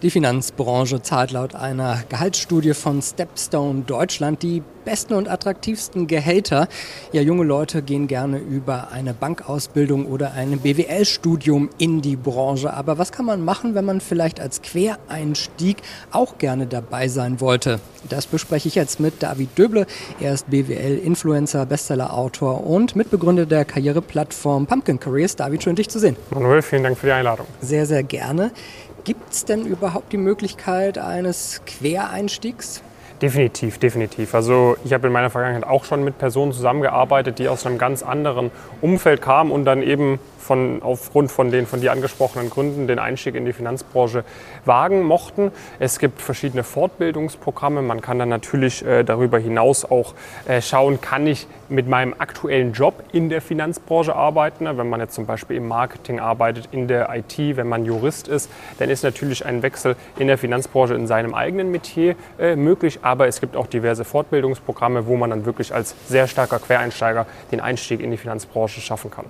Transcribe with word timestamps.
Die 0.00 0.10
Finanzbranche 0.10 1.02
zahlt 1.02 1.32
laut 1.32 1.56
einer 1.56 2.04
Gehaltsstudie 2.08 2.74
von 2.74 3.02
Stepstone 3.02 3.82
Deutschland 3.84 4.44
die 4.44 4.62
besten 4.84 5.14
und 5.14 5.28
attraktivsten 5.28 6.06
Gehälter. 6.06 6.68
Ja, 7.12 7.20
junge 7.20 7.42
Leute 7.44 7.82
gehen 7.82 8.06
gerne 8.06 8.38
über 8.38 8.92
eine 8.92 9.12
Bankausbildung 9.12 10.06
oder 10.06 10.32
ein 10.34 10.60
BWL-Studium 10.60 11.68
in 11.78 12.00
die 12.00 12.14
Branche. 12.14 12.72
Aber 12.72 12.96
was 12.96 13.10
kann 13.10 13.26
man 13.26 13.44
machen, 13.44 13.74
wenn 13.74 13.84
man 13.84 14.00
vielleicht 14.00 14.40
als 14.40 14.62
Quereinstieg 14.62 15.78
auch 16.12 16.38
gerne 16.38 16.66
dabei 16.66 17.08
sein 17.08 17.40
wollte? 17.40 17.80
Das 18.08 18.26
bespreche 18.26 18.68
ich 18.68 18.76
jetzt 18.76 19.00
mit 19.00 19.22
David 19.22 19.58
Döble. 19.58 19.86
Er 20.20 20.32
ist 20.32 20.48
BWL-Influencer, 20.48 21.66
Bestseller-Autor 21.66 22.64
und 22.64 22.94
Mitbegründer 22.96 23.44
der 23.44 23.64
Karriereplattform 23.64 24.66
Pumpkin 24.66 25.00
Careers. 25.00 25.34
David, 25.34 25.64
schön 25.64 25.74
dich 25.74 25.90
zu 25.90 25.98
sehen. 25.98 26.16
Manuel, 26.30 26.62
vielen 26.62 26.84
Dank 26.84 26.96
für 26.96 27.06
die 27.08 27.12
Einladung. 27.12 27.46
Sehr, 27.60 27.84
sehr 27.84 28.04
gerne. 28.04 28.52
Gibt 29.08 29.32
es 29.32 29.46
denn 29.46 29.64
überhaupt 29.64 30.12
die 30.12 30.18
Möglichkeit 30.18 30.98
eines 30.98 31.62
Quereinstiegs? 31.64 32.82
Definitiv, 33.20 33.78
definitiv. 33.78 34.32
Also 34.34 34.76
ich 34.84 34.92
habe 34.92 35.08
in 35.08 35.12
meiner 35.12 35.30
Vergangenheit 35.30 35.64
auch 35.64 35.84
schon 35.84 36.04
mit 36.04 36.18
Personen 36.18 36.52
zusammengearbeitet, 36.52 37.40
die 37.40 37.48
aus 37.48 37.66
einem 37.66 37.76
ganz 37.76 38.04
anderen 38.04 38.52
Umfeld 38.80 39.22
kamen 39.22 39.50
und 39.50 39.64
dann 39.64 39.82
eben 39.82 40.20
von, 40.48 40.80
aufgrund 40.82 41.30
von 41.30 41.50
den 41.50 41.66
von 41.66 41.82
dir 41.82 41.92
angesprochenen 41.92 42.48
Gründen 42.48 42.86
den 42.86 42.98
Einstieg 42.98 43.34
in 43.34 43.44
die 43.44 43.52
Finanzbranche 43.52 44.24
wagen 44.64 45.02
mochten. 45.02 45.52
Es 45.78 45.98
gibt 45.98 46.22
verschiedene 46.22 46.62
Fortbildungsprogramme. 46.62 47.82
Man 47.82 48.00
kann 48.00 48.18
dann 48.18 48.30
natürlich 48.30 48.82
äh, 48.84 49.04
darüber 49.04 49.38
hinaus 49.38 49.84
auch 49.84 50.14
äh, 50.46 50.62
schauen, 50.62 51.02
kann 51.02 51.26
ich 51.26 51.46
mit 51.68 51.86
meinem 51.86 52.14
aktuellen 52.16 52.72
Job 52.72 53.02
in 53.12 53.28
der 53.28 53.42
Finanzbranche 53.42 54.16
arbeiten. 54.16 54.64
Wenn 54.64 54.88
man 54.88 55.00
jetzt 55.00 55.14
zum 55.14 55.26
Beispiel 55.26 55.56
im 55.56 55.68
Marketing 55.68 56.18
arbeitet, 56.18 56.70
in 56.72 56.88
der 56.88 57.14
IT, 57.14 57.56
wenn 57.56 57.68
man 57.68 57.84
Jurist 57.84 58.26
ist, 58.26 58.50
dann 58.78 58.88
ist 58.88 59.02
natürlich 59.02 59.44
ein 59.44 59.62
Wechsel 59.62 59.96
in 60.18 60.28
der 60.28 60.38
Finanzbranche 60.38 60.94
in 60.94 61.06
seinem 61.06 61.34
eigenen 61.34 61.70
Metier 61.70 62.16
äh, 62.38 62.56
möglich. 62.56 63.00
Aber 63.08 63.26
es 63.26 63.40
gibt 63.40 63.56
auch 63.56 63.66
diverse 63.66 64.04
Fortbildungsprogramme, 64.04 65.06
wo 65.06 65.16
man 65.16 65.30
dann 65.30 65.46
wirklich 65.46 65.74
als 65.74 65.94
sehr 66.08 66.28
starker 66.28 66.58
Quereinsteiger 66.58 67.24
den 67.50 67.58
Einstieg 67.58 68.00
in 68.00 68.10
die 68.10 68.18
Finanzbranche 68.18 68.82
schaffen 68.82 69.10
kann. 69.10 69.24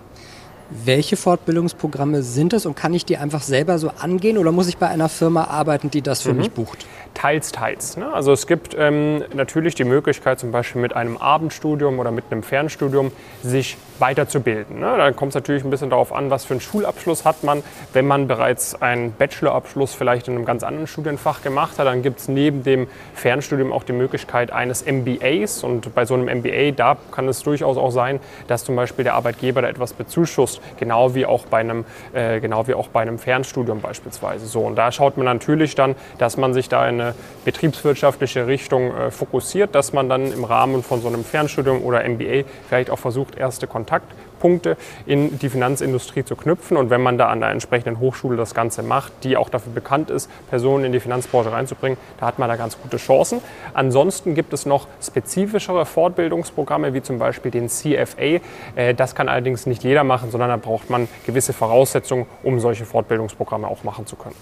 Welche 0.84 1.16
Fortbildungsprogramme 1.16 2.24
sind 2.24 2.52
es 2.54 2.66
und 2.66 2.74
kann 2.74 2.92
ich 2.92 3.04
die 3.04 3.18
einfach 3.18 3.40
selber 3.40 3.78
so 3.78 3.92
angehen 4.00 4.36
oder 4.36 4.50
muss 4.50 4.66
ich 4.66 4.78
bei 4.78 4.88
einer 4.88 5.08
Firma 5.08 5.44
arbeiten, 5.44 5.92
die 5.92 6.02
das 6.02 6.22
für 6.22 6.32
mhm. 6.32 6.38
mich 6.38 6.50
bucht? 6.50 6.86
Teils, 7.18 7.50
teils. 7.50 7.96
Ne? 7.96 8.12
Also 8.12 8.30
es 8.30 8.46
gibt 8.46 8.76
ähm, 8.78 9.24
natürlich 9.34 9.74
die 9.74 9.82
Möglichkeit, 9.82 10.38
zum 10.38 10.52
Beispiel 10.52 10.80
mit 10.80 10.94
einem 10.94 11.16
Abendstudium 11.16 11.98
oder 11.98 12.12
mit 12.12 12.26
einem 12.30 12.44
Fernstudium 12.44 13.10
sich 13.42 13.76
weiterzubilden. 13.98 14.78
Ne? 14.78 14.94
Da 14.96 15.10
kommt 15.10 15.30
es 15.30 15.34
natürlich 15.34 15.64
ein 15.64 15.70
bisschen 15.70 15.90
darauf 15.90 16.12
an, 16.12 16.30
was 16.30 16.44
für 16.44 16.54
einen 16.54 16.60
Schulabschluss 16.60 17.24
hat 17.24 17.42
man. 17.42 17.64
Wenn 17.92 18.06
man 18.06 18.28
bereits 18.28 18.80
einen 18.80 19.10
Bachelorabschluss 19.10 19.94
vielleicht 19.94 20.28
in 20.28 20.36
einem 20.36 20.44
ganz 20.44 20.62
anderen 20.62 20.86
Studienfach 20.86 21.42
gemacht 21.42 21.80
hat, 21.80 21.88
dann 21.88 22.02
gibt 22.02 22.20
es 22.20 22.28
neben 22.28 22.62
dem 22.62 22.86
Fernstudium 23.14 23.72
auch 23.72 23.82
die 23.82 23.94
Möglichkeit 23.94 24.52
eines 24.52 24.84
MBAs. 24.86 25.64
Und 25.64 25.92
bei 25.96 26.04
so 26.04 26.14
einem 26.14 26.26
MBA, 26.38 26.70
da 26.70 26.96
kann 27.10 27.26
es 27.26 27.42
durchaus 27.42 27.78
auch 27.78 27.90
sein, 27.90 28.20
dass 28.46 28.62
zum 28.62 28.76
Beispiel 28.76 29.02
der 29.02 29.14
Arbeitgeber 29.14 29.60
da 29.60 29.68
etwas 29.68 29.92
bezuschusst, 29.92 30.60
genau 30.78 31.16
wie 31.16 31.26
auch 31.26 31.46
bei 31.46 31.58
einem, 31.58 31.84
äh, 32.12 32.38
genau 32.38 32.68
wie 32.68 32.74
auch 32.74 32.86
bei 32.86 33.00
einem 33.00 33.18
Fernstudium 33.18 33.80
beispielsweise. 33.80 34.46
So, 34.46 34.60
und 34.60 34.76
da 34.76 34.92
schaut 34.92 35.16
man 35.16 35.26
natürlich 35.26 35.74
dann, 35.74 35.96
dass 36.18 36.36
man 36.36 36.54
sich 36.54 36.68
da 36.68 36.88
in 36.88 37.00
eine 37.00 37.07
betriebswirtschaftliche 37.44 38.46
Richtung 38.46 38.94
äh, 38.94 39.10
fokussiert, 39.10 39.74
dass 39.74 39.92
man 39.92 40.08
dann 40.08 40.32
im 40.32 40.44
Rahmen 40.44 40.82
von 40.82 41.00
so 41.00 41.08
einem 41.08 41.24
Fernstudium 41.24 41.82
oder 41.82 42.06
MBA 42.08 42.44
vielleicht 42.68 42.90
auch 42.90 42.98
versucht, 42.98 43.36
erste 43.36 43.66
Kontaktpunkte 43.66 44.76
in 45.06 45.38
die 45.38 45.48
Finanzindustrie 45.48 46.24
zu 46.24 46.36
knüpfen. 46.36 46.76
Und 46.76 46.90
wenn 46.90 47.00
man 47.00 47.18
da 47.18 47.28
an 47.28 47.40
der 47.40 47.50
entsprechenden 47.50 48.00
Hochschule 48.00 48.36
das 48.36 48.54
Ganze 48.54 48.82
macht, 48.82 49.12
die 49.24 49.36
auch 49.36 49.48
dafür 49.48 49.72
bekannt 49.72 50.10
ist, 50.10 50.30
Personen 50.50 50.84
in 50.84 50.92
die 50.92 51.00
Finanzbranche 51.00 51.52
reinzubringen, 51.52 51.98
da 52.20 52.26
hat 52.26 52.38
man 52.38 52.48
da 52.48 52.56
ganz 52.56 52.80
gute 52.80 52.96
Chancen. 52.96 53.40
Ansonsten 53.74 54.34
gibt 54.34 54.52
es 54.52 54.66
noch 54.66 54.86
spezifischere 55.02 55.86
Fortbildungsprogramme, 55.86 56.94
wie 56.94 57.02
zum 57.02 57.18
Beispiel 57.18 57.50
den 57.50 57.68
CFA. 57.68 58.40
Äh, 58.76 58.94
das 58.94 59.14
kann 59.14 59.28
allerdings 59.28 59.66
nicht 59.66 59.84
jeder 59.84 60.04
machen, 60.04 60.30
sondern 60.30 60.50
da 60.50 60.56
braucht 60.56 60.90
man 60.90 61.08
gewisse 61.26 61.52
Voraussetzungen, 61.52 62.26
um 62.42 62.60
solche 62.60 62.84
Fortbildungsprogramme 62.84 63.66
auch 63.66 63.84
machen 63.84 64.06
zu 64.06 64.16
können. 64.16 64.36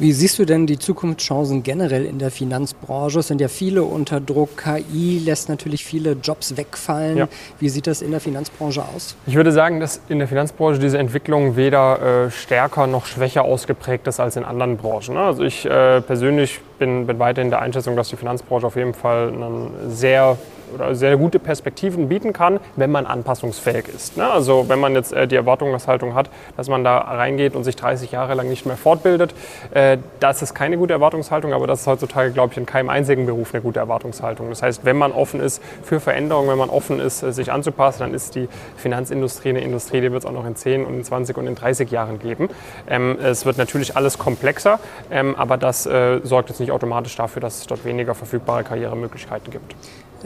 Wie 0.00 0.12
siehst 0.12 0.40
du 0.40 0.44
denn 0.44 0.66
die 0.66 0.76
Zukunftschancen 0.76 1.62
generell 1.62 2.04
in 2.04 2.18
der 2.18 2.32
Finanzbranche? 2.32 3.20
Es 3.20 3.28
sind 3.28 3.40
ja 3.40 3.46
viele 3.46 3.84
unter 3.84 4.20
Druck. 4.20 4.56
KI 4.56 5.20
lässt 5.24 5.48
natürlich 5.48 5.84
viele 5.84 6.16
Jobs 6.20 6.56
wegfallen. 6.56 7.16
Ja. 7.16 7.28
Wie 7.60 7.68
sieht 7.68 7.86
das 7.86 8.02
in 8.02 8.10
der 8.10 8.18
Finanzbranche 8.18 8.82
aus? 8.82 9.14
Ich 9.24 9.36
würde 9.36 9.52
sagen, 9.52 9.78
dass 9.78 10.00
in 10.08 10.18
der 10.18 10.26
Finanzbranche 10.26 10.80
diese 10.80 10.98
Entwicklung 10.98 11.54
weder 11.54 12.26
äh, 12.26 12.30
stärker 12.32 12.88
noch 12.88 13.06
schwächer 13.06 13.44
ausgeprägt 13.44 14.08
ist 14.08 14.18
als 14.18 14.34
in 14.34 14.44
anderen 14.44 14.78
Branchen. 14.78 15.16
Also 15.16 15.44
ich 15.44 15.64
äh, 15.64 16.00
persönlich 16.00 16.60
bin, 16.78 17.06
bin 17.06 17.18
weiterhin 17.18 17.50
der 17.50 17.60
Einschätzung, 17.60 17.96
dass 17.96 18.08
die 18.08 18.16
Finanzbranche 18.16 18.66
auf 18.66 18.76
jeden 18.76 18.94
Fall 18.94 19.28
einen 19.28 19.90
sehr 19.90 20.36
oder 20.74 20.94
sehr 20.94 21.16
gute 21.16 21.38
Perspektiven 21.38 22.08
bieten 22.08 22.32
kann, 22.32 22.60
wenn 22.76 22.90
man 22.90 23.06
anpassungsfähig 23.06 23.88
ist. 23.88 24.16
Ne? 24.16 24.30
Also 24.30 24.68
wenn 24.68 24.80
man 24.80 24.94
jetzt 24.94 25.12
äh, 25.12 25.26
die 25.26 25.36
Erwartungshaltung 25.36 26.14
hat, 26.14 26.30
dass 26.56 26.68
man 26.68 26.84
da 26.84 26.98
reingeht 26.98 27.54
und 27.54 27.64
sich 27.64 27.76
30 27.76 28.12
Jahre 28.12 28.34
lang 28.34 28.48
nicht 28.48 28.66
mehr 28.66 28.76
fortbildet, 28.76 29.34
äh, 29.72 29.98
das 30.20 30.42
ist 30.42 30.54
keine 30.54 30.76
gute 30.76 30.92
Erwartungshaltung, 30.92 31.52
aber 31.52 31.66
das 31.66 31.82
ist 31.82 31.86
heutzutage, 31.86 32.32
glaube 32.32 32.52
ich, 32.52 32.58
in 32.58 32.66
keinem 32.66 32.90
einzigen 32.90 33.26
Beruf 33.26 33.54
eine 33.54 33.62
gute 33.62 33.78
Erwartungshaltung. 33.78 34.48
Das 34.50 34.62
heißt, 34.62 34.84
wenn 34.84 34.96
man 34.96 35.12
offen 35.12 35.40
ist 35.40 35.62
für 35.82 36.00
Veränderungen, 36.00 36.48
wenn 36.48 36.58
man 36.58 36.70
offen 36.70 37.00
ist, 37.00 37.22
äh, 37.22 37.32
sich 37.32 37.52
anzupassen, 37.52 38.00
dann 38.00 38.14
ist 38.14 38.34
die 38.34 38.48
Finanzindustrie 38.76 39.50
eine 39.50 39.60
Industrie, 39.60 40.00
die 40.00 40.12
wird 40.12 40.24
es 40.24 40.26
auch 40.26 40.32
noch 40.32 40.46
in 40.46 40.56
10 40.56 40.84
und 40.84 40.94
in 40.94 41.04
20 41.04 41.36
und 41.36 41.46
in 41.46 41.54
30 41.54 41.90
Jahren 41.90 42.18
geben. 42.18 42.48
Ähm, 42.88 43.18
es 43.22 43.46
wird 43.46 43.58
natürlich 43.58 43.96
alles 43.96 44.18
komplexer, 44.18 44.78
ähm, 45.10 45.34
aber 45.36 45.56
das 45.56 45.86
äh, 45.86 46.20
sorgt 46.22 46.48
jetzt 46.48 46.60
nicht 46.60 46.63
automatisch 46.72 47.16
dafür, 47.16 47.40
dass 47.40 47.60
es 47.60 47.66
dort 47.66 47.84
weniger 47.84 48.14
verfügbare 48.14 48.64
Karrieremöglichkeiten 48.64 49.50
gibt. 49.50 49.74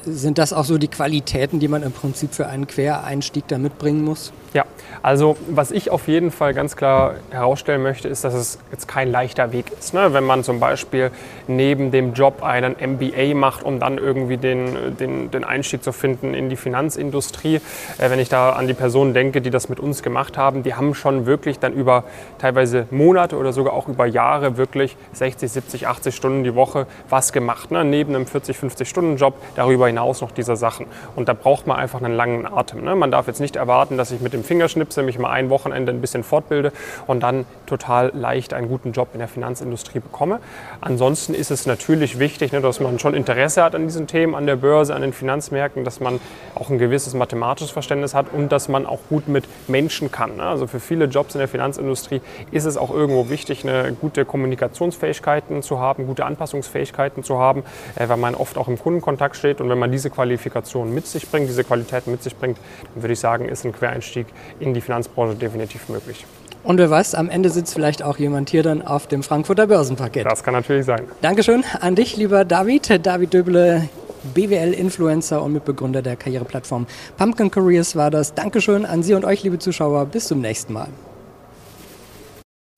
Sind 0.05 0.39
das 0.39 0.53
auch 0.53 0.65
so 0.65 0.79
die 0.79 0.89
Qualitäten, 0.89 1.61
die 1.61 1.69
man 1.69 1.83
im 1.83 1.93
Prinzip 1.93 2.35
für 2.35 2.47
einen 2.47 2.67
Quereinstieg 2.67 3.47
da 3.49 3.59
mitbringen 3.59 4.05
muss? 4.05 4.33
Ja, 4.55 4.65
also 5.03 5.37
was 5.51 5.71
ich 5.71 5.91
auf 5.91 6.09
jeden 6.09 6.31
Fall 6.31 6.55
ganz 6.55 6.75
klar 6.75 7.15
herausstellen 7.31 7.83
möchte, 7.83 8.09
ist, 8.09 8.25
dass 8.25 8.33
es 8.33 8.59
jetzt 8.71 8.89
kein 8.89 9.11
leichter 9.11 9.53
Weg 9.53 9.67
ist. 9.79 9.93
Ne? 9.93 10.15
Wenn 10.15 10.25
man 10.25 10.43
zum 10.43 10.59
Beispiel 10.59 11.11
neben 11.47 11.91
dem 11.91 12.15
Job 12.15 12.43
einen 12.43 12.73
MBA 12.75 13.35
macht, 13.35 13.63
um 13.63 13.79
dann 13.79 13.99
irgendwie 13.99 14.39
den, 14.39 14.97
den, 14.99 15.31
den 15.31 15.45
Einstieg 15.45 15.83
zu 15.83 15.93
finden 15.93 16.33
in 16.33 16.49
die 16.49 16.57
Finanzindustrie. 16.57 17.57
Äh, 17.99 18.11
wenn 18.11 18.19
ich 18.19 18.29
da 18.29 18.51
an 18.51 18.67
die 18.67 18.75
Personen 18.75 19.13
denke, 19.13 19.43
die 19.43 19.51
das 19.51 19.69
mit 19.69 19.81
uns 19.81 20.03
gemacht 20.03 20.39
haben, 20.39 20.63
die 20.63 20.75
haben 20.75 20.95
schon 20.95 21.27
wirklich 21.27 21.59
dann 21.59 21.75
über 21.75 22.05
teilweise 22.39 22.87
Monate 22.91 23.37
oder 23.37 23.53
sogar 23.53 23.75
auch 23.75 23.89
über 23.89 24.07
Jahre 24.07 24.57
wirklich 24.57 24.97
60, 25.13 25.51
70, 25.51 25.87
80 25.89 26.15
Stunden 26.15 26.45
die 26.45 26.55
Woche 26.55 26.87
was 27.11 27.33
gemacht. 27.33 27.71
Ne? 27.71 27.85
Neben 27.85 28.15
einem 28.15 28.27
40, 28.27 28.57
50 28.57 28.89
Stunden 28.89 29.17
Job 29.17 29.35
darüber 29.57 29.88
hinaus 29.89 30.21
noch 30.21 30.31
diese 30.31 30.57
Sachen. 30.57 30.87
Und 31.17 31.29
da 31.29 31.35
braucht 31.35 31.67
man 31.67 31.77
einfach 31.77 32.01
einen 32.01 32.15
langen 32.15 32.47
Atem. 32.47 32.85
Ne? 32.85 32.95
Man 32.95 33.11
darf 33.11 33.27
jetzt 33.27 33.41
nicht 33.41 33.57
erwarten, 33.57 33.97
dass 33.97 34.11
ich 34.11 34.21
mit 34.21 34.33
dem 34.33 34.45
Fingerschnipsel 34.45 35.05
mich 35.05 35.19
mal 35.19 35.31
ein 35.31 35.51
Wochenende 35.51 35.93
ein 35.93 36.01
bisschen 36.01 36.23
fortbilde 36.23 36.73
und 37.07 37.23
dann 37.23 37.45
total 37.67 38.13
leicht 38.15 38.55
einen 38.55 38.69
guten 38.69 38.93
Job 38.93 39.09
in 39.13 39.19
der 39.19 39.29
Finanzindustrie 39.29 40.01
bekomme. 40.01 40.41
Ansonsten 40.81 41.35
ist 41.35 41.51
es 41.51 41.67
natürlich 41.67 42.19
wichtig, 42.19 42.53
ne, 42.53 42.61
dass 42.61 42.81
man 42.81 42.99
schon 42.99 43.15
Interesse 43.15 43.63
hat 43.63 43.75
an 43.75 43.85
diesen 43.85 44.07
Themen, 44.07 44.35
an 44.35 44.47
der 44.47 44.57
Börse, 44.57 44.95
an 44.95 45.03
den 45.03 45.13
Finanzmärkten, 45.13 45.85
dass 45.85 46.01
man 46.01 46.21
auch 46.55 46.71
ein 46.71 46.79
gewisses 46.79 47.15
mathematisches 47.15 47.71
Verständnis 47.71 48.15
hat 48.15 48.27
und 48.33 48.51
dass 48.53 48.69
man 48.69 48.87
auch 48.87 49.01
gut 49.09 49.29
mit 49.29 49.45
Menschen 49.69 50.11
kann. 50.11 50.37
Ne? 50.37 50.45
Also 50.45 50.67
für 50.67 50.81
viele 50.81 51.07
Jobs 51.07 51.35
in 51.35 51.39
der 51.39 51.49
Finanzindustrie 51.49 52.21
ist 52.51 52.65
es 52.65 52.77
auch 52.77 52.91
irgendwo 52.93 53.29
wichtig, 53.29 53.67
eine 53.67 53.93
gute 53.93 54.25
Kommunikationsfähigkeiten 54.25 55.63
zu 55.63 55.79
haben, 55.79 56.07
gute 56.07 56.25
Anpassungsfähigkeiten 56.25 57.23
zu 57.23 57.39
haben, 57.39 57.63
äh, 57.97 58.09
weil 58.09 58.17
man 58.17 58.35
oft 58.35 58.59
auch 58.59 58.69
im 58.69 58.79
Kundenkontakt 58.79 59.37
steht 59.37 59.61
und 59.61 59.69
wenn 59.69 59.78
man 59.79 59.93
diese 59.93 60.11
Qualifikationen 60.11 60.95
mit 60.95 61.07
sich 61.07 61.29
bringt, 61.29 61.49
diese 61.49 61.65
Qualitäten 61.65 62.11
mit 62.11 62.23
sich 62.23 62.37
bringt, 62.37 62.59
dann 62.95 63.03
würde 63.03 63.13
ich 63.13 63.21
sagen, 63.21 63.49
ist 63.49 63.65
ein 63.65 63.73
Quereinstieg 63.73 64.27
in 64.61 64.75
die 64.75 64.81
Finanzbranche 64.81 65.35
definitiv 65.37 65.89
möglich. 65.89 66.25
Und 66.65 66.79
wer 66.79 66.91
weiß, 66.91 67.15
am 67.15 67.31
Ende 67.31 67.51
sitzt 67.51 67.73
vielleicht 67.73 68.03
auch 68.03 68.19
jemand 68.19 68.51
hier 68.51 68.63
dann 68.63 68.83
auf 68.83 69.07
dem 69.07 69.23
Frankfurter 69.23 69.67
Börsenparkett. 69.67 70.27
Das 70.27 70.43
kann 70.43 70.55
natürlich 70.55 70.85
sein. 70.85 71.03
Dankeschön 71.23 71.65
an 71.81 71.95
dich, 71.95 72.17
lieber 72.17 72.45
David. 72.45 73.07
David 73.07 73.33
Döble, 73.33 73.89
BWL-Influencer 74.35 75.43
und 75.43 75.53
Mitbegründer 75.53 76.03
der 76.03 76.17
Karriereplattform 76.17 76.87
Pumpkin 77.17 77.51
Careers 77.51 77.97
war 77.97 78.11
das. 78.11 78.35
Dankeschön 78.35 78.85
an 78.85 79.03
Sie 79.03 79.15
und 79.15 79.25
euch, 79.25 79.43
liebe 79.45 79.59
Zuschauer. 79.59 80.07
Bis 80.07 80.27
zum 80.27 80.41
nächsten 80.41 80.73
Mal. 80.73 80.89